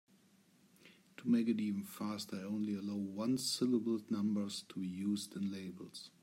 To 1.17 1.27
make 1.29 1.47
it 1.47 1.59
even 1.59 1.83
faster, 1.83 2.35
I 2.37 2.41
only 2.47 2.73
allow 2.73 2.95
one-syllable 2.95 3.99
numbers 4.09 4.63
to 4.69 4.79
be 4.79 4.87
used 4.87 5.35
in 5.35 5.51
labels. 5.51 6.09